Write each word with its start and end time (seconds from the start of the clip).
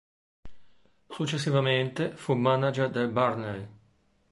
Successivamente, 1.09 2.15
fu 2.15 2.33
manager 2.33 2.89
del 2.89 3.11
Burnley. 3.11 3.67